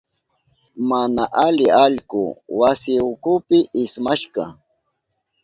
Mana 0.89 1.23
ali 1.45 1.65
allku 1.83 2.23
wasi 2.59 2.93
ukupi 3.11 3.57
ismashka. 3.83 4.43